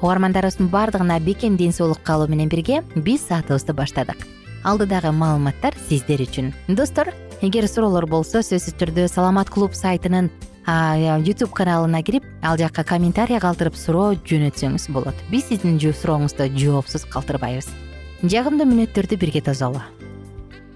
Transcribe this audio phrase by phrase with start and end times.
[0.00, 4.26] угармандарыбыздын баардыгына бекем ден соолук каалоо менен бирге биз саатыбызды баштадык.
[4.64, 6.52] Алдыдагы маалыматтар сиздер үчүн.
[6.68, 10.30] Достор эгер суроолор болсо сөзсүз түрдө саламат клуб сайтынын
[11.24, 15.14] ютуб каналына кирип ал жакка комментарий калтырып суроо жөнөтсөңүз болот.
[15.30, 17.70] Биз сиздин сурооңузду жоопсуз калтырбайбыз.
[18.22, 19.80] Жагымдуу мүнөттөрдү бирге тосолу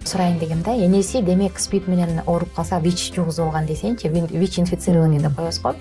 [0.09, 5.19] сурайын дегем да энеси демек спид менен ооруп калса вич жугузуп алган десейинчи вич инфицированный
[5.19, 5.75] деп коебуз го.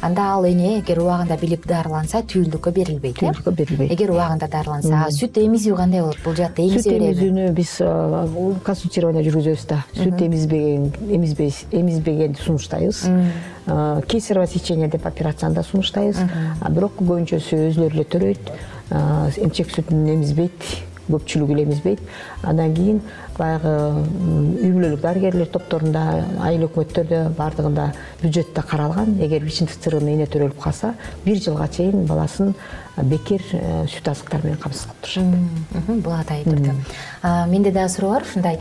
[0.00, 3.20] Анда ал эне эгер убагында билип дарыланса түйүлдүккө берилбейт э?
[3.20, 3.92] Түйүлдүккө берилбейт.
[3.92, 6.18] Эгер убагында дарыланса сүт эмизүү кандай болот?
[6.24, 9.82] Бул жаатта эмизе береби сүт эмизүүнү биз консультирование жүргүзөбүз да.
[9.94, 13.04] Сүт эмизбеген эмизбегенди сунуштайбыз.
[14.08, 16.20] Кесарево сечение деп операцияны да сунуштайбыз.
[16.70, 18.52] Бирок көбүнчөсү өзүлөрү эле төрөйт.
[19.42, 20.68] Эмчек сүтүн эмизбейт
[21.08, 22.00] көпчүлүгү эле эмизбейт
[22.42, 23.00] андан кийин
[23.38, 23.72] баягы
[24.62, 26.02] үй бүлөлүк дарыгерлер топторунда
[26.40, 27.90] айыл өкмөттөрдө баардыгында
[28.22, 29.16] бюджетте каралган.
[29.20, 30.94] Эгер вич инфицированный эне төрөлүп калса
[31.24, 32.54] бир жылга чейин баласын
[33.02, 36.74] бекер э, сүт азыктар менен камсыз кылып турушат бул атайын турду
[37.50, 38.58] менде дагы суроо бар ушундай.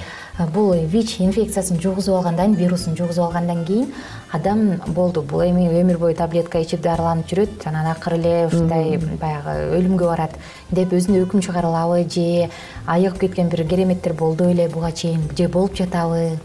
[0.53, 3.93] Бул вич инфекциясын жугузуп алгандан вирусун жугузуп алгандан кийин
[4.31, 5.21] адам болду.
[5.21, 10.35] Бул эми өмүр бою таблетка ичип дарыланып жүрөт анан акыры эле ушундай баягы өлүмгө барат
[10.71, 12.49] деп өзүнө өкүм чыгарылабы же
[12.85, 16.37] айыгып кеткен бир кереметтер болду беле буга чейин же болуп жатабы?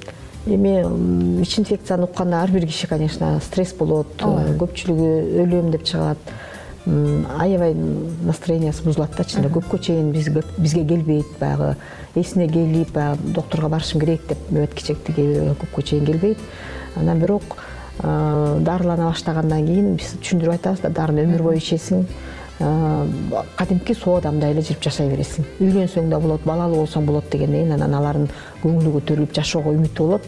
[0.46, 6.18] Эми вич инфекцияны укканда ар бир киши конечно стресс болот көпчүлүгү өлөм деп чыгат
[6.86, 11.74] аябай настроениясы бузулат да чынында көпкө чейин бизге келбейт баягы
[12.14, 16.38] эсине келип баягы доктурга барышым керек деп мөбөт кечектиги көпкө чейин келбейт.
[16.96, 17.42] Анан бирок
[18.00, 22.06] дарылана баштагандан кийин биз түшүндүрүп айтабыз да дарыны өмүр бою ичесиң
[23.56, 25.44] кадимки соо адамдай эле жирип жашай бересиң.
[25.60, 28.28] Үйлөнсөң да болот балалуу болсоң болот дегенден кийин анан алардын
[28.64, 30.26] көңүлү көтөрүлүп жашоого үмүтү болот.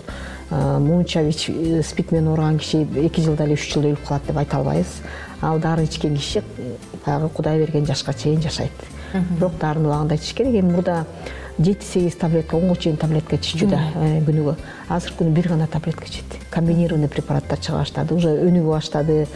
[0.52, 1.50] Мынча вич
[1.84, 4.98] спид менен ооруган киши эки жылда эле үч жылда өлүп калат деп айта албайбыз
[5.42, 6.42] ал дарыны ичкен киши
[7.04, 8.72] баягы кудай берген жашка чейин жашайт.
[9.12, 10.54] Бирок дарыны убагында ичиш керек.
[10.54, 11.04] Эми мурда
[11.58, 14.56] жети сегиз таблетка онго чейин таблетка иччү да э, күнүгө.
[14.88, 16.24] Азыркы күнү бир гана таблетка ичет.
[16.50, 18.14] Комбинированный препараттар чыга баштады.
[18.14, 19.26] Уже өнүгүп баштады.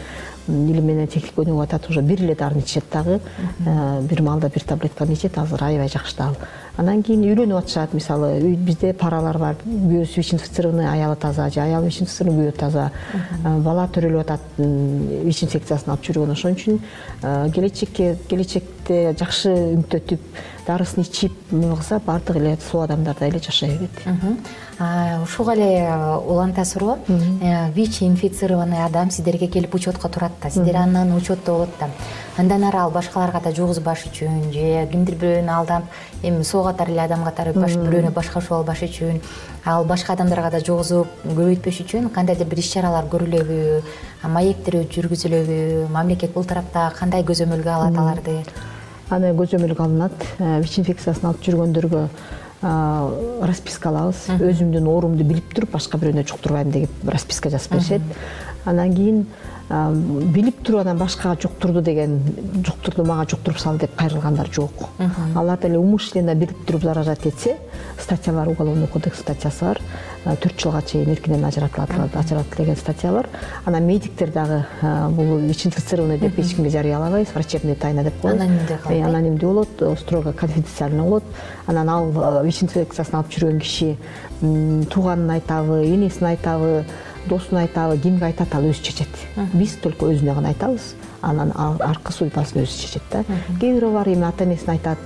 [0.47, 1.89] Илим менен техника өнүгүп атат.
[1.89, 3.19] Уже бир эле дарыны ичишет дагы.
[3.65, 5.37] Э, бир маалда бир таблетканы ичет.
[5.37, 6.15] Азыр аябай жакшы
[6.77, 9.55] анан кийин үйлөнүп атышат мисалы бизде паралар бар.
[9.63, 12.91] Күйөөсү вич инфицированный аялы таза же аял вич инфицированный күйөө таза.
[13.43, 16.35] Э, бала төрөлүп атат вич инфекциясын алып жүргөн.
[16.35, 16.79] Ошон үчүн
[17.53, 20.21] келечекке келечекте жакшы үмүттөтүп
[20.67, 23.91] дарысын ичип эме кылса баардык эле соо адамдардай эле жашай берет.
[25.23, 25.89] Ушуга эле
[26.27, 30.49] уланта суроо э, вич инфицированный адам сиздерге келип учетко турат да.
[30.49, 31.89] Сиздер анан учетто болот да.
[32.37, 35.83] Андан ары ал башкаларга да жугузбаш үчүн же кимдир бирөөнү алдап
[36.21, 39.19] эми катары эле адам катары бирөөнү башкачу албаш үчүн
[39.65, 43.59] ал башка адамдарга да жугузуп көбөйтпөш үчүн кандайдыр бир иш чаралар көрүлөбү
[44.37, 48.41] маектир жүргүзүлөбү мамлекет бул тарапта кандай көзөмөлгө алат аларды?
[49.09, 50.27] Аны көзөмөлгө алынат.
[50.39, 52.01] Э, вич инфекциясын алып жүргөндөргө
[52.57, 58.01] расписка алабыз өзүмдүн оорумду билип туруп башка бирөөнө жуктурбайм деп расписка жазып беришет.
[58.65, 59.27] Анан кийин
[59.69, 62.21] билип туруп анан башкага жуктурду деген
[62.65, 64.71] жуктурду мага жуктуруп сал деп кайрылгандар жок.
[65.35, 67.57] Алар деле умышленно билип туруп заражать этсе
[67.99, 69.81] статья бар уголовный кодекс статьясы бар.
[70.23, 73.27] Төрт жылга чейин эркинен ажыратылат ажыратылат деген статья бар
[73.65, 74.65] анан медиктер дагы
[75.11, 78.47] бул вич инфицированный деп эч кимге жарыялабайбыз врачебная тайна деп коебуз
[78.83, 81.23] калат анонимдүү болот строго конфиденциальный болот.
[81.65, 83.97] Анан ал вич инфекциясын алып жүргөн киши
[84.39, 86.85] тууганын айтабы энесин айтабы
[87.29, 89.13] досуна айтабы кимге айтат ал өзү чечет.
[89.53, 90.95] Биз только өзүнө гана айтабыз.
[91.21, 93.23] Анан аркы судьбасын өзү чечет да.
[93.59, 94.97] Кээ бирөө бар эми ата энесине айтат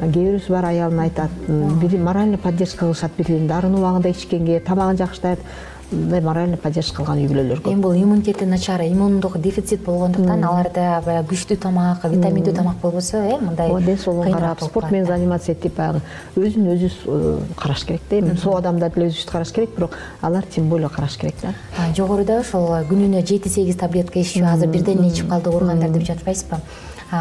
[0.00, 4.98] кээ бирөөсү бар аялына айтат бир моральный поддержка кылышат бири бирин дарыны убагында ичкенге тамагын
[4.98, 10.44] жакшытайт мындай моральный поддержка кылган үй бүлөлөр көп эми бул иммунитети начар иммундук дефицит болгондуктан
[10.44, 15.06] аларда баягы күчтүү тамак витаминдүү тамак болбосо э мындай ооба ден соолугун карап спорт менен
[15.06, 16.00] заниматься этип баягы
[16.36, 20.44] өзүн өзү э, караш керек да эми соо адамдар деле өзүбүздү караш керек бирок алар
[20.44, 21.54] тем более караш керек да.
[21.96, 26.60] Жогоруда ошол күнүнө жети сегиз таблетка иччү азыр бирден эле ичип калды ооругандар деп жатпайсызбы?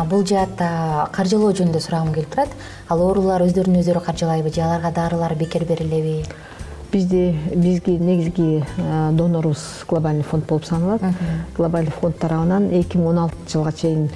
[0.08, 2.54] Бул жаатта каржылоо жөнүндө сурагым келип турат.
[2.88, 6.24] Ал оорулар өздөрүн өздөрү каржылайбы же аларга дарылар бекер берилеби
[6.92, 11.02] бизди бизги негизги донорубуз глобальный фонд болуп саналат.
[11.56, 14.10] Глобальный фонд тарабынан эки миң он алтынчы жылга чейин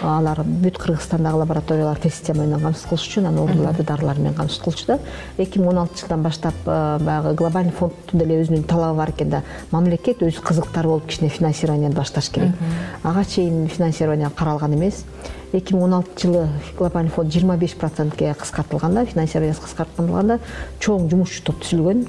[0.00, 4.62] алар бүт кыргызстандагы лабораториялар тест система менен камсыз кылыш үчүн анан ооруларды дарылар менен камсыз
[4.62, 4.98] кылчу да.
[5.36, 9.42] Эки миң он алтынчы жылдан баштап баягы глобальный фонддун деле өзүнүн талабы бар экен да.
[9.72, 12.54] Мамлекет өзү кызыктар болуп кичине финансированияны башташ керек.
[13.02, 15.04] Ага чейин финансирование каралган эмес
[15.52, 16.48] эки миң он алтынчы жылы
[16.78, 20.38] глобальный фонд жыйырма беш процентке кыскартылган да финансированиясы кыскартылганда
[20.80, 22.06] чоң жумушчу топ түзүлгөн.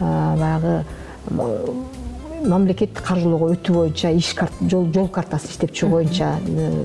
[0.00, 0.84] Баягы
[2.42, 4.32] мамлекеттик каржылоого өтүү боюнча иш
[4.70, 6.84] жол картасын иштеп чыгуу боюнча э,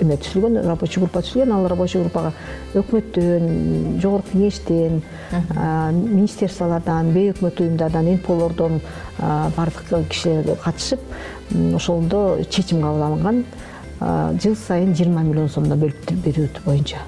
[0.00, 0.60] эме түзүлгөн.
[0.66, 1.52] Рабочий группа түзүлгөн.
[1.54, 2.32] Ал рабочий группага
[2.74, 5.00] өкмөттөн жогорку кеңештен
[5.30, 8.80] министерстволордон бейөкмөт уюмдардан нполордон
[9.18, 11.00] баардык кишилер катышып
[11.74, 13.44] ошондо чечим кабыл алынган
[14.00, 17.02] жыл сайын жыйырма миллион сомдон бөлүп берүү боюнча.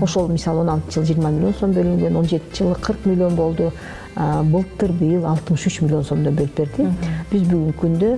[0.00, 3.72] Ошол мисалы он алтынчы жылы жыйырма миллион сом бөлүнгөн он жетинчи жылы кырк миллион болду.
[4.14, 6.86] Былтыр быйыл алтымыш үч миллион сомдон бөлүп берди.
[7.32, 8.12] Биз бүгүнкү күндө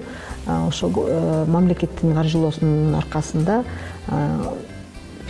[0.69, 3.63] ошол э, мамлекеттин каржылоосунун аркасында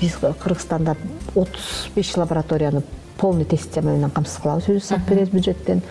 [0.01, 0.97] биз кыргызстанда
[1.35, 2.83] отуз беш лабораторияны
[3.17, 4.69] полный тест менен камсыз кылабыз.
[4.69, 5.83] Өзүбүз сатып беребиз бюджеттен.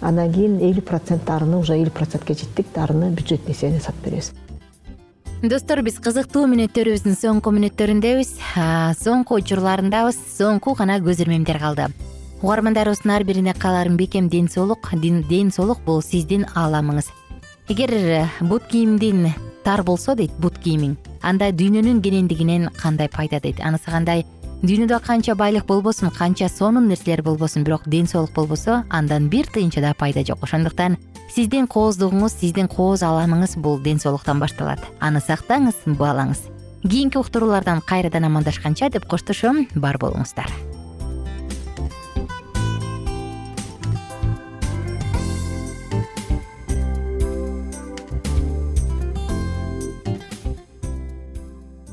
[0.00, 4.32] Андан кийин элүү процент дарыны уже элүү процентке жеттик дарыны бюджеттин эсебинен сатып беребиз
[5.48, 8.30] достор биз кызыктуу мүнөттөрүбүздүн соңку мүнөттөрүндөбүз
[9.00, 10.16] соңку учурларындабыз.
[10.38, 11.88] Соңку гана көз ирмемдер калды.
[12.42, 17.10] Угармандарыбыздын ар бирине кааларым бекем ден соолук ден соолук бул сиздин ааламыңыз
[17.68, 19.32] эгер бут кийимдин
[19.64, 23.60] тар болсо дейт бут кийимиң анда дүйнөнүн кенендигинен кандай пайда дейт?
[23.60, 24.26] Анысы кандай?
[24.62, 29.80] Дүйнөдө канча байлык болбосун канча сонун нерселер болбосун бирок ден соолук болбосо андан бир тыйынча
[29.80, 30.42] да пайда жок.
[30.42, 30.98] Ошондуктан
[31.30, 34.82] сиздин кооздугуңуз сиздин кооз ааламыңыз бул ден соолуктан башталат.
[35.00, 36.50] Аны сактаңыз баалаңыз
[36.84, 40.50] кийинки уктуруулардан кайрадан амандашканча деп коштошом бар болуңуздар.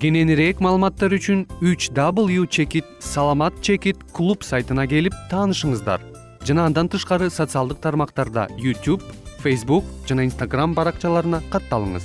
[0.01, 6.10] Кененирээк маалыматтар үчүн үч w чекит саламат чекит клуб сайтына келип таанышыңыздар
[6.47, 9.03] жана андан тышкары социалдык тармактарда youtube
[9.43, 12.03] facebook жана instagram баракчаларына катталыңыз.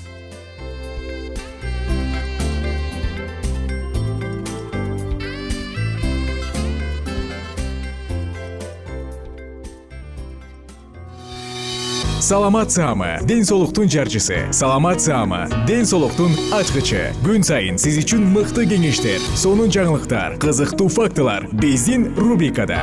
[12.26, 14.48] Саламат саама ден соолуктун жарчысы.
[14.50, 17.12] Саламат саама ден соолуктун ачкычы.
[17.22, 21.46] Күн сайын сиз үчүн мыкты кеңештер сонун жаңылыктар кызыктуу фактылар.
[21.52, 22.82] Биздин рубрикада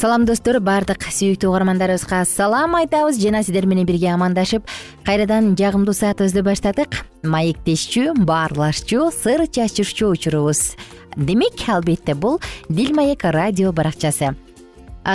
[0.00, 0.56] салам достор.
[0.64, 3.18] Баардык сүйүктүү угармандарыбызга салам айтабыз.
[3.20, 4.64] Жана сиздер менен бирге амандашып
[5.04, 7.02] кайрадан жагымдуу саатыбызды баштадык.
[7.20, 10.72] Маектешчү баарлашчу сыр чачышчу учурубуз
[11.16, 12.40] демек албетте бул
[12.70, 14.32] дил маек радио баракчасы.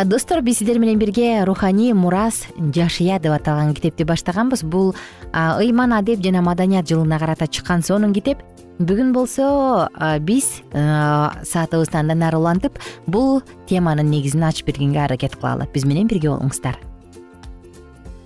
[0.06, 4.62] Достор биз сиздер менен бирге руханий мурас жашыя деп аталган китепти баштаганбыз.
[4.62, 4.94] Бул
[5.34, 8.38] ыйман адеп жана маданият жылына карата чыккан сонун китеп
[8.79, 9.88] бүгүн болсо
[10.22, 16.29] биз саатыбызды андан ары улантып бул теманын негизин ачып бергенге аракет кылалы биз менен бирге
[16.34, 16.79] болуңуздар.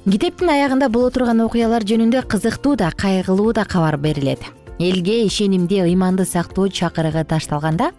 [0.10, 4.40] Китептин аягында боло турган окуялар жөнүндө кызыктуу да кайгылуу да кабар берилет.
[4.80, 7.92] Элге ишенимди ыйманды сактоо чакырыгы ташталганда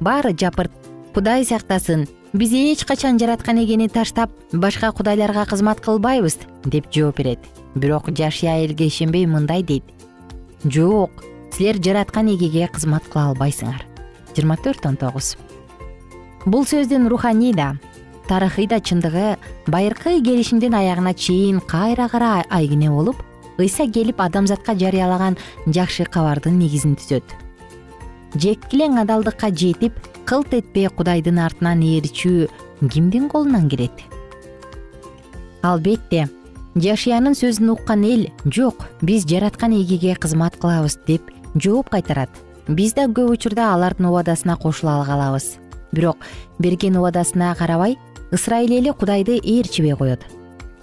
[0.00, 0.72] баары жапырт
[1.12, 2.06] кудай сактасын.
[2.32, 7.40] Биз эч качан жараткан эгени таштап башка кудайларга кызмат кылбайбыз деп жооп берет.
[7.74, 9.84] Бирок жашия элге ишенбей мындай дейт.
[10.64, 11.10] Жок
[11.58, 13.82] силер жараткан эгеге кызмат кыла албайсыңар.
[14.30, 15.34] Жыйырма төрт он тогуз.
[16.46, 17.72] Бул сөздүн руханий да
[18.28, 19.34] тарыхый да чындыгы
[19.66, 23.16] байыркы келишимдин аягына чейин кайра кайра айгине болуп
[23.58, 25.36] ыйса келип адамзатка жарыялаган
[25.66, 27.26] жакшы кабардын негизин түзөт.
[28.38, 29.98] Жеккилең адалдыкка жетип
[30.30, 32.46] кылт этпей кудайдын артынан ээрчүү
[32.86, 34.04] кимдин колунан келет?
[35.62, 36.28] Албетте
[36.76, 42.30] жашиянын сөзүн уккан эл жок биз жараткан эгеге кызмат кылабыз деп жооп кайтарат.
[42.68, 45.56] Биз да көп учурда алардын убадасына кошула калабыз
[45.92, 46.18] бирок
[46.58, 47.96] берген убадасына карабай
[48.30, 50.20] ысрайыл эли кудайды ээрчибей коет.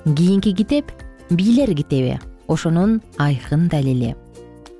[0.05, 0.91] Кийинки китеп
[1.29, 4.15] бийлер китеби ошонун айкын далили.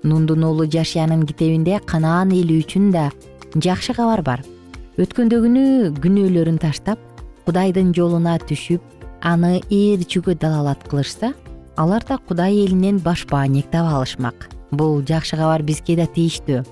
[0.04, 3.12] Нундун уулу жашиянын китебинде канаан эли үчүн да
[3.56, 4.44] жакшы кабар бар.
[4.98, 7.00] Өткөндөгүнү күнөөлөрүн таштап
[7.46, 8.82] кудайдын жолуна түшүп
[9.22, 11.34] аны ээрчүүгө далалат кылышса
[11.76, 16.64] алар да кудай элинен башбаанек таба алышмак бул жакшы кабар бизге да тийиштүү.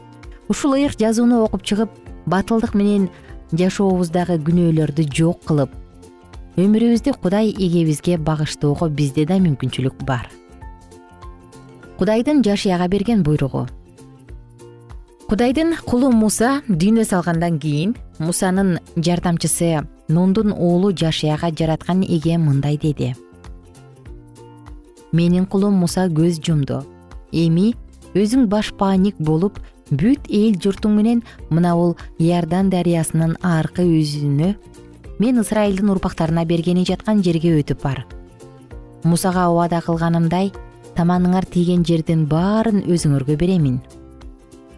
[0.50, 1.90] Ушул ыйык жазууну окуп чыгып
[2.26, 3.10] батылдык менен
[3.52, 5.72] жашообуздагы күнөөлөрдү жок кылып
[6.58, 10.30] өмүрүбүздү кудай эгебизге багыштоого бизде да мүмкүнчүлүк бар.
[11.98, 13.66] Кудайдын жашияга берген буйругу.
[15.30, 23.16] Кудайдын кулу муса дүйнө салгандан кийин мусанын жардамчысы нундун уулу жашияга жараткан эге мындай деди.
[25.12, 26.84] Менин кулум муса көз жумду.
[27.32, 27.74] Эми
[28.18, 29.60] өзүң башпааник болуп
[29.92, 34.54] бүт эл журтуң менен мына бул иордан дарыясынын аркы өзүнө
[35.20, 38.04] мен ысрайылдын урпактарына бергени жаткан жерге өтүп бар.
[39.04, 40.52] Мусага убада кылганымдай
[40.98, 43.82] таманыңар тийген жердин баарын өзүңөргө беремин.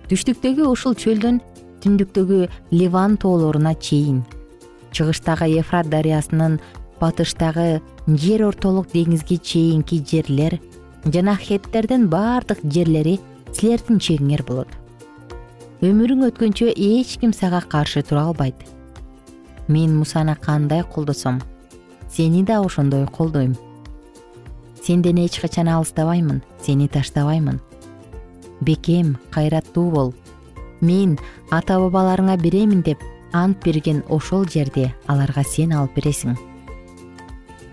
[0.10, 1.42] Түштүктөгү ушул чөлдөн
[1.84, 4.24] түндүктөгү ливан тоолоруна чейин
[4.96, 6.60] чыгыштагы ефрат дарыясынын
[7.02, 10.58] батыштагы жер ортолук деңизге чейинки жерлер
[11.06, 13.20] жана хеттердин баардык жерлери
[13.54, 14.70] силердин чегиңер болот.
[15.86, 18.56] Өмүрүң өткөнчө эч ким сага каршы тура албайт.
[19.68, 21.42] Мен мусаны кандай колдосом?
[22.10, 23.56] Сени да ошондой колдойм.
[24.82, 27.62] Сенден эч качан алыстабаймын сени таштабаймын.
[28.62, 30.14] Бекем кайраттуу бол.
[30.82, 31.20] Мен
[31.52, 36.38] ата бабаларыңа беремин деп ант берген ошол жерди аларга сен алып бересиң.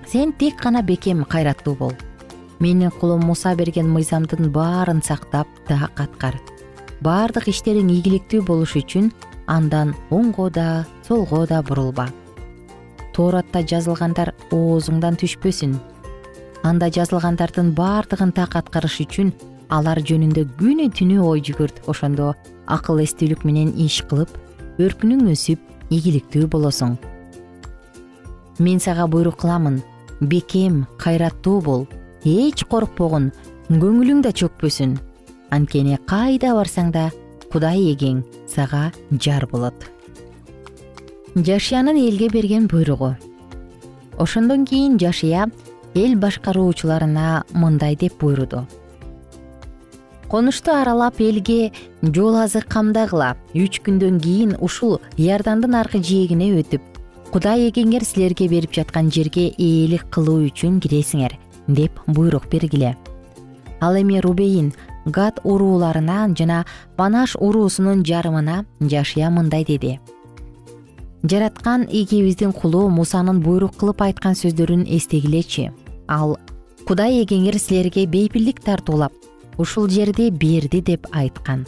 [0.06, 1.94] Сен тек гана бекем кайраттуу бол
[2.62, 6.38] менин кулум муса берген мыйзамдын баарын сактап так аткар
[7.02, 9.08] баардык иштериң ийгиликтүү болуш үчүн
[9.50, 12.06] андан оңго да солго да бурулба.
[13.12, 15.74] Тооратта жазылгандар оозуңдан түшпөсүн.
[16.62, 19.32] Анда жазылгандардын баардыгын так аткарыш үчүн
[19.68, 22.32] алар жөнүндө күнү түнү ой жүгүрт ошондо
[22.70, 24.30] акыл эстүүлүк менен иш кылып
[24.78, 26.94] өркүнүң өсүп ийгиликтүү болосуң.
[28.62, 29.82] Мен сага буйрук кыламын.
[30.20, 31.88] Бекем кайраттуу бол
[32.24, 33.30] эч коркпогун
[33.68, 34.98] көңүлүң да чөкпөсүн.
[35.50, 37.08] Анткени кайда барсаң да
[37.52, 39.74] кудай эгең сага жар болот.
[41.34, 43.16] Жашиянын элге берген буйругу.
[44.18, 45.50] Ошондон кийин жашия
[45.94, 48.66] эл башкаруучуларына мындай деп буйруду.
[50.28, 56.80] Конушту аралап элге жол азык камдагыла үч күндөн кийин ушул иордандын аркы жээгине өтүп
[57.32, 61.36] кудай эгеңер силерге берип жаткан жерге ээлик кылуу үчүн киресиңер
[61.68, 62.96] деп буйрук бергиле.
[63.80, 64.72] Ал эми рубейин
[65.06, 66.64] гад урууларына жана
[66.96, 69.98] банаш уруусунун жарымына жашия мындай деди.
[71.22, 75.72] Жараткан экибиздин кулу мусанын буйрук кылып айткан сөздөрүн эстегилечи.
[76.08, 76.38] Ал
[76.86, 79.12] кудай эгеңер силерге бейпилдик тартуулап
[79.58, 81.66] ушул жерди берди деп айткан.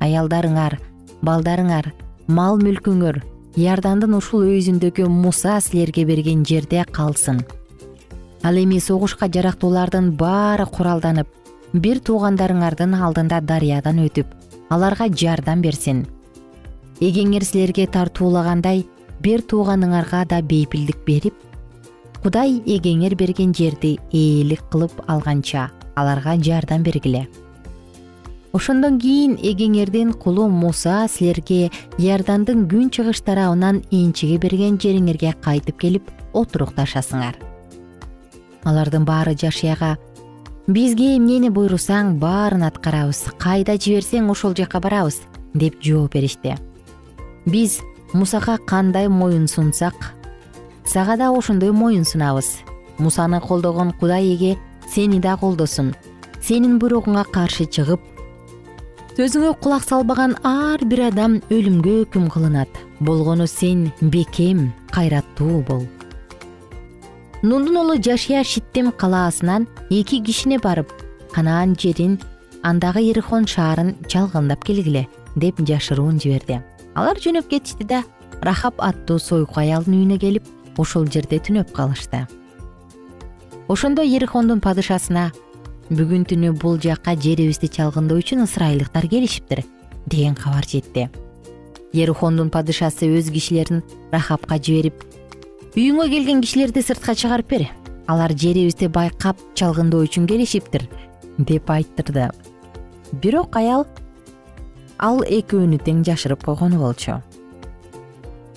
[0.00, 0.78] Аялдарыңар
[1.22, 1.92] балдарыңар
[2.26, 3.20] мал мүлкүңөр
[3.56, 7.42] иордандын ушул өйүзүндөгү муса силерге берген жерде калсын
[8.42, 11.28] ал эми согушка жарактуулардын баары куралданып
[11.72, 14.32] бир туугандарыңардын алдында дарыядан өтүп
[14.70, 16.06] аларга жардам берсин.
[17.00, 18.86] Эгеңер силерге тартуулагандай
[19.20, 21.34] бир тууганыңарга да бейпилдик берип
[22.22, 27.28] кудай эгеңер берген жерди ээлик кылып алганча аларга жардам бергиле.
[28.52, 36.10] Ошондон кийин эгеңердин кулу муса силерге иордандын күн чыгыш тарабынан энчиге берген жериңерге кайтып келип
[36.32, 37.49] отурукташасыңар
[38.64, 39.96] алардын баары жашияга
[40.66, 45.22] бизге эмнени буйрусаң баарын аткарабыз кайда жиберсең ошол жака барабыз
[45.54, 46.56] деп жооп беришти.
[47.46, 47.80] Биз
[48.12, 50.14] мусага кандай моюн сунсак?
[50.84, 52.58] Сага да ошондой моюн сунабыз.
[52.98, 54.58] Мусаны колдогон кудай эге
[54.92, 55.94] сени да колдосун.
[56.40, 58.00] Сенин буйругуңа каршы чыгып
[59.20, 62.70] сөзүңө кулак салбаган ар бир адам өлүмгө өкүм кылынат.
[63.00, 65.84] Болгону сен бекем кайраттуу бол
[67.42, 70.92] нундун уулу жашия шиттим калаасынан эки кишине барып
[71.32, 72.18] канаан жерин
[72.62, 76.60] андагы ирихон шаарын чалгындап келгиле деп жашыруун жиберди.
[76.94, 78.02] Алар жөнөп кетишти да
[78.42, 80.44] рахап аттуу сойку аялдын үйүнө келип
[80.76, 82.26] ошол жерде түнөп калышты.
[83.68, 85.30] Ошондо ерихондун падышасына
[85.88, 89.64] бүгүн түнү бул жакка жерибизди чалгындоо үчүн ысрайылдыктар келишиптир
[90.06, 91.08] деген кабар жетти.
[91.92, 95.06] Ерихондун падышасы өз кишилерин рахапка жиберип
[95.70, 97.64] үйүңө келген кишилерди сыртка чыгарып бер
[98.10, 100.88] алар жерибизди байкап чалгындоо үчүн келишиптир
[101.38, 102.26] деп айттырды.
[103.22, 103.86] Бирок аял
[104.98, 107.20] ал экөөнү тең жашырып койгону болчу.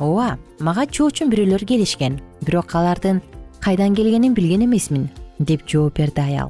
[0.02, 3.22] Ооба мага чоочун бирөөлөр келишкен бирок алардын
[3.62, 6.50] кайдан келгенин билген эмесмин деп жооп берди аял.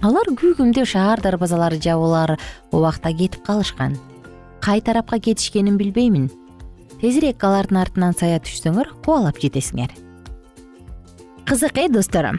[0.00, 2.38] Алар күүгүмдүү шаар дарбазалары жабылар
[2.70, 3.98] убакта кетип калышкан.
[4.60, 6.30] Кай тарапка кетишкенин билбеймин
[7.00, 9.92] тезирээк алардын артынан сая түшсөңөр кубалап жетесиңер.
[11.50, 12.38] Кызык э достор?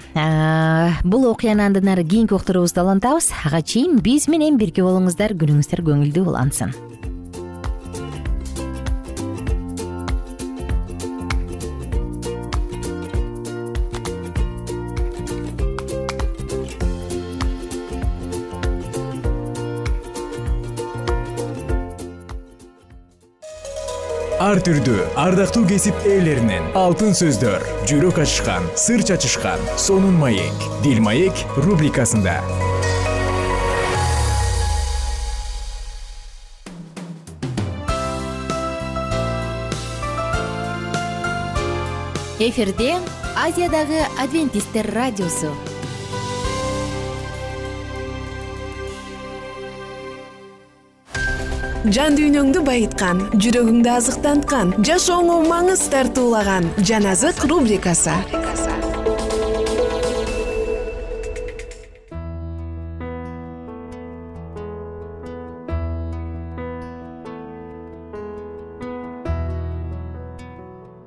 [1.04, 6.28] Бул окуяны андан ары кийинки уктуруубузда улантабыз ага чейин биз менен бирге болуңуздар күнүңүздөр көңүлдүү
[6.32, 6.71] улансын
[24.52, 31.46] ар түрдүү ардактуу кесип ээлеринен алтын сөздөр жүрөк ачышкан сыр чачышкан сонун маек дил маек
[31.56, 32.36] рубрикасында.
[42.42, 42.98] Эфирде
[43.40, 45.56] азиядагы адвентисттер радиосу.
[51.82, 52.62] Жан дүйнөңдү
[53.02, 58.14] жүрөгүңдү азыктанткан жашооңо маңыз тартуулаган жан азык рубрикасы.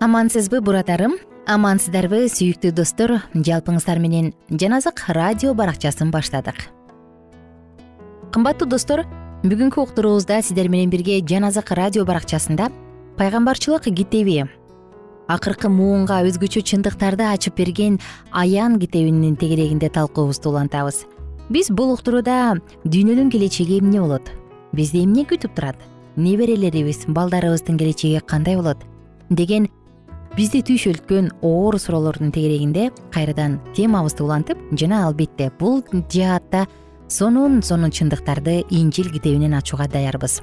[0.03, 1.15] Амансызбы бурадарым
[1.47, 3.21] амансыздарбы сүйүктүү достор.
[3.35, 6.59] Жалпыңыздар менен жан азык радио баракчасын баштадык.
[8.35, 9.07] Кымбаттуу достор
[9.45, 12.71] бүгүнкү уктуруубузда сиздер менен бирге жаназык радио баракчасында
[13.19, 14.39] пайгамбарчылык китеби
[15.29, 17.99] акыркы муунга өзгөчө чындыктарды ачып берген
[18.33, 21.03] аян китебинин тегерегинде талкуубузду улантабыз
[21.53, 22.55] биз бул уктурууда
[22.89, 24.31] дүйнөнүн келечеги эмне болот?
[24.73, 25.77] Бизди эмне күтүп турат?
[26.17, 28.81] Неберелерибиз балдарыбыздын келечеги кандай болот?
[29.29, 29.69] Деген
[30.39, 36.65] бизди түйшөлткөн оор суроолордун тегерегинде кайрадан темабызды улантып жана албетте бул жаатта
[37.09, 40.41] сонун сонун чындыктарды инжил китебинен ачууга даярбыз.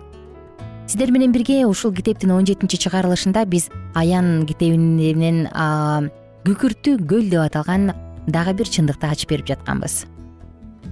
[0.88, 5.48] Сиздер менен бирге ушул китептин он жетинчи чыгарылышында биз аян китебинен
[6.46, 7.94] күкүрттүү көл деп аталган
[8.28, 10.06] дагы бир чындыкты ачып берип жатканбыз.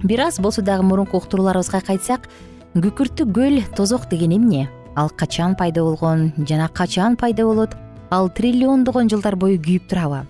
[0.02, 2.28] Бир аз болсо дагы мурунку уктурууларыбызга кайтсак
[2.74, 4.68] күкүрттүү көл тозок деген эмне?
[4.96, 7.76] Ал качан пайда болгон жана качан пайда болот?
[8.10, 10.24] Ал триллиондогон жылдар бою күйүп турабы?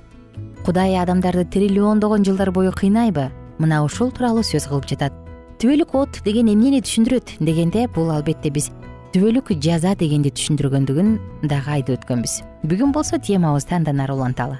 [0.66, 3.30] Кудай адамдарды триллиондогон жылдар бою кыйнайбы?
[3.58, 5.12] Мына ушул тууралуу сөз кылып жатат
[5.60, 8.70] түбөлүк от деген эмнени түшүндүрөт дегенде бул албетте биз
[9.12, 11.10] түбөлүк жаза дегенди түшүндүргөндүгүн
[11.50, 12.36] дагы айтып өткөнбүз.
[12.64, 14.56] Бүгүн болсо темабызды андан ары уланталы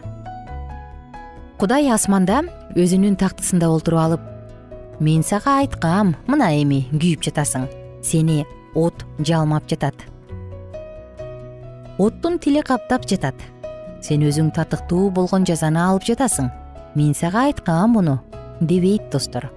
[1.61, 2.43] кудай асманда
[2.77, 7.69] өзүнүн тактысында олтуруп алып мен сага айткам мына эми күйүп жатасың
[8.05, 8.43] сени
[8.77, 10.05] от жалмап жатат
[12.01, 13.37] оттун тили каптап жатат.
[14.01, 16.49] Сен өзүң татыктуу болгон жазаны алып жатасың.
[16.97, 18.19] Мен сага айткам муну
[18.61, 19.51] дебейт достор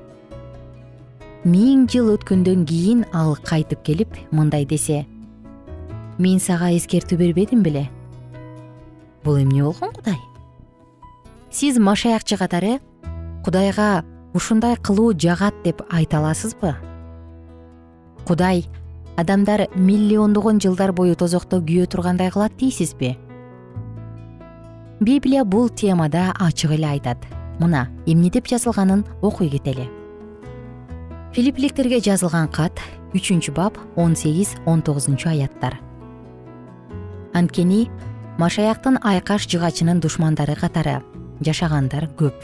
[1.43, 5.01] миң жыл өткөндөн кийин ал кайтып келип мындай десе.
[6.17, 7.89] Мен сага эскертүү бербедим беле.
[9.25, 10.15] Бул эмне болгон кудай?
[11.51, 12.77] Сиз машаякчы катары
[13.43, 16.77] кудайга ушундай кылуу жагат деп айта аласызбы?
[18.25, 18.63] Кудай
[19.17, 23.17] адамдар миллиондогон жылдар бою тозокто күйө тургандай кылат дейсизби?
[25.01, 27.17] Библия бул темада ачык эле айтат.
[27.60, 29.89] Мына эмне деп жазылганын окуй кетели
[31.34, 32.78] филиппиликтерге жазылган кат
[33.17, 35.80] үчүнчү бап он сегиз он тогузунчу аяттар.
[37.34, 37.89] Анткени
[38.38, 41.02] машаяктын айкаш жыгачынын душмандары катары
[41.41, 42.38] жашагандар көп.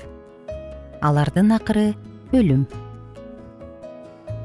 [1.01, 1.93] Алардын акыры
[2.33, 2.65] өлүм.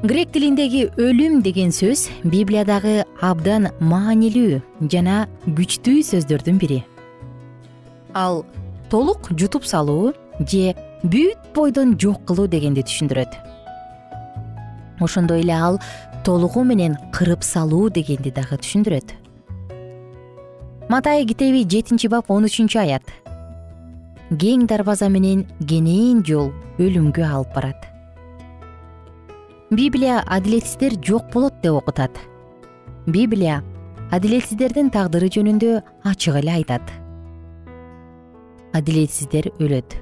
[0.05, 4.61] Грек тилиндеги өлүм деген сөз библиядагы абдан маанилүү
[4.93, 6.83] жана күчтүү сөздөрдүн бири.
[8.13, 8.45] Ал
[8.93, 13.54] толук жутуп салуу же бүт бойдон жок кылуу дегенди түшүндүрөт
[14.99, 15.79] ошондой эле ал
[16.23, 19.13] толугу менен кырып салуу дегенди дагы түшүндүрөт.
[20.89, 23.03] Матай китеби жетинчи бап он үчүнчү аят.
[24.29, 27.87] Кең дарбаза менен кенен жол өлүмгө алып барат.
[29.71, 32.17] Библия адилетсиздер жок болот деп окутат.
[33.07, 33.63] Библия
[34.13, 36.93] адилетсиздердин тагдыры жөнүндө ачык эле айтат.
[38.73, 39.97] Адилетсиздер өлөт.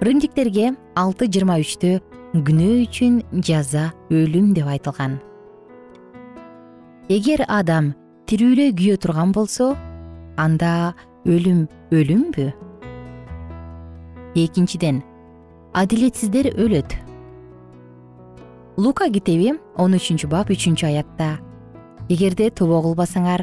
[0.00, 1.98] Римдиктерге алты жыйырма үчтө
[2.30, 5.16] күнөө үчүн жаза өлүм деп айтылган.
[7.10, 7.88] Эгер адам
[8.30, 9.72] тирүүлөй күйө турган болсо
[10.38, 10.94] анда
[11.26, 12.44] өлүм өлүмбү?
[14.38, 15.00] Экинчиден
[15.74, 16.94] адилетсиздер өлөт.
[18.78, 21.40] Лука китеби он үчүнчү бап үчүнчү аятта
[22.06, 23.42] эгерде тобо кылбасаңар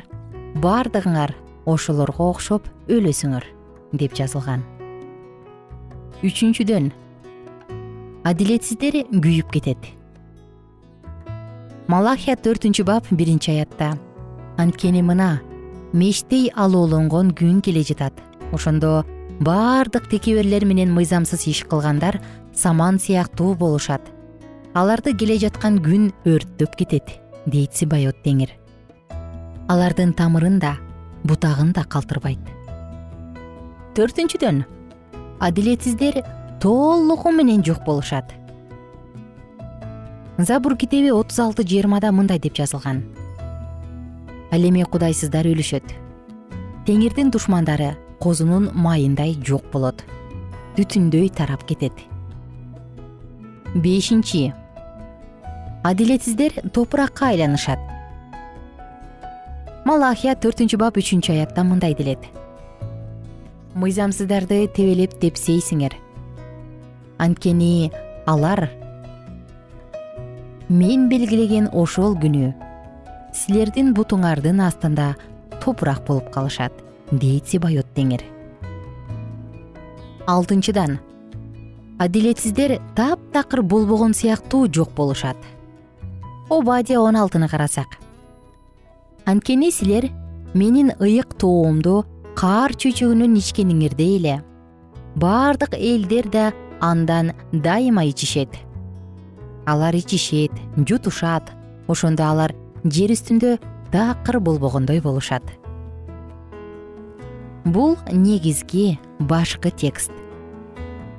[0.64, 1.36] баардыгыңар
[1.68, 3.44] ошолорго окшоп өлөсүңөр
[4.00, 4.64] деп жазылган.
[6.24, 6.88] Үчүнчүдөн
[8.28, 9.86] адилетсиздер күйүп кетет.
[11.88, 13.94] Малахия төртүнчү бап биринчи аятта.
[14.60, 15.38] Анткени мына
[15.94, 18.20] мечтей алоолонгон күн келе жатат.
[18.52, 19.06] Ошондо
[19.40, 22.20] баардык текеберлер менен мыйзамсыз иш кылгандар
[22.54, 24.02] саман сыяктуу болушат.
[24.74, 28.52] Аларды келе жаткан күн өрттөп кетет дейт сибайот теңир.
[29.72, 30.76] Алардын тамырын да
[31.24, 32.44] бутагын да калтырбайт.
[33.96, 34.66] Төртүнчүдөн.
[35.40, 36.26] Адилетсиздер
[36.60, 38.34] толугу менен жок болушат.
[40.38, 43.04] Забур китеби отуз алты жыйырмада мындай деп жазылган.
[44.52, 45.84] Ал эми кудайсыздар өлүшөт.
[46.86, 50.06] Теңирдин душмандары козунун майындай жок болот.
[50.78, 51.94] Түтүндөй тарап кетет.
[53.76, 54.54] Бешинчи.
[55.84, 57.80] Адилетсиздер топуракка айланышат.
[59.86, 62.22] Малахия төртүнчү бап үчүнчү аятта мындай делет.
[63.74, 66.07] Мыйзамсыздарды тебелеп тепсейсиңер
[67.18, 67.92] анткени
[68.26, 68.68] алар
[70.70, 72.52] мен белгилеген ошол күнү
[73.38, 75.14] силердин бутуңардын астында
[75.64, 76.74] топурак болуп калышат
[77.12, 78.24] дейт сибайот теңир.
[80.28, 80.98] Алтынчыдан
[82.00, 85.38] адилетсиздер таптакыр болбогон сыяктуу жок болушат.
[86.50, 87.98] Обадия он алтыны карасак.
[89.26, 90.10] Анткени силер
[90.54, 94.36] менин ыйык тоомду каар чөйчөгүнөн ичкениңердей эле.
[95.16, 98.50] Баардык элдер да андан дайыма ичишет.
[99.66, 101.52] Алар ичишет жутушат.
[101.88, 103.58] Ошондо алар жер үстүндө
[103.92, 105.44] такыр болбогондой болушат.
[107.66, 110.12] Бул негизги башкы текст.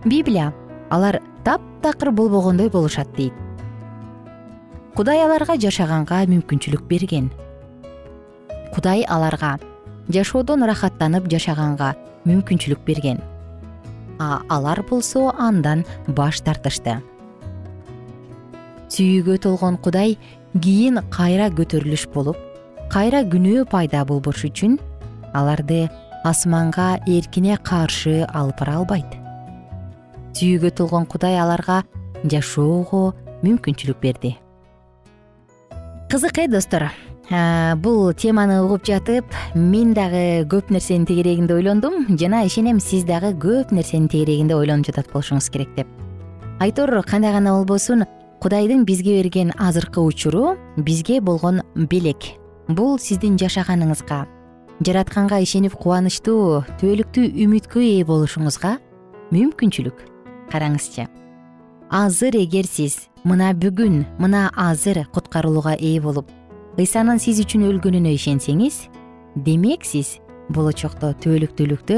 [0.04, 0.54] Библия
[0.90, 3.32] алар таптакыр болбогондой болушат дейт.
[4.94, 7.30] Кудай аларга жашаганга мүмкүнчүлүк берген.
[8.74, 9.58] Кудай аларга
[10.08, 11.94] жашоодон ырахаттанып жашаганга
[12.24, 13.20] мүмкүнчүлүк берген
[14.18, 16.98] алар болсо андан баш тартышты.
[18.88, 20.16] Сүйүүгө толгон кудай
[20.56, 22.38] кийин кайра көтөрүлүш болуп
[22.92, 24.78] кайра күнөө пайда болбош үчүн
[25.36, 25.86] аларды
[26.24, 29.10] асманга эркине каршы алып бара албайт.
[30.38, 31.82] Сүйүүгө толгон кудай аларга
[32.24, 33.12] жашоого
[33.44, 34.36] мүмкүнчүлүк берди.
[36.08, 36.88] Кызык э достор
[37.30, 43.72] бул теманы угуп жатып мен дагы көп нерсенин тегерегинде ойлондум жана ишенем сиз дагы көп
[43.74, 45.86] нерсенин тегерегинде ойлонуп жатат болушуңуз керек деп.
[46.58, 48.04] Айтор кандай гана болбосун
[48.40, 52.38] кудайдын бизге берген азыркы учуру бизге болгон белек.
[52.68, 54.24] Бул сиздин жашаганыңызга
[54.86, 58.78] жаратканга ишенип кубанычтуу түбөлүктүү үмүткө ээ болушуңузга
[59.34, 60.00] мүмкүнчүлүк.
[60.48, 61.08] Караңызчы.
[61.90, 66.37] Азыр эгер сиз мына бүгүн мына азыр куткарылууга ээ болуп
[66.78, 68.76] ыйсанын сиз үчүн өлгөнүнө ишенсеңиз
[69.42, 70.18] демек сиз
[70.54, 71.96] болочокто түбөлүктүүлүктө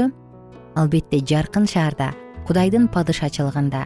[0.81, 2.07] албетте жаркын шаарда
[2.47, 3.83] кудайдын падышачылыгында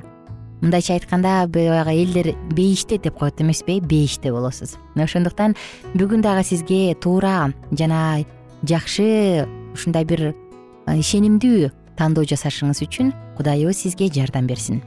[0.62, 4.78] мындайча айтканда баягы элдер бейиште деп коет эмеспи бейиште болосуз.
[4.96, 5.56] Мына ошондуктан
[6.00, 8.24] бүгүн дагы сизге туура жана
[8.64, 10.32] жакшы ушундай бир
[10.88, 14.82] ишенимдүү тандоо жасашыңыз үчүн кудайыбыз сизге жардам берсин.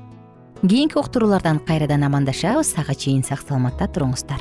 [0.65, 4.41] Кийинки уктуруулардан кайрадан амандашабыз ага чейин сак саламатта туруңуздар